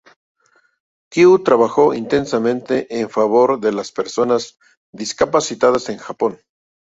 [1.11, 4.57] Kyu trabajó intensamente en favor de las personas
[4.91, 6.39] discapacitadas en Japón.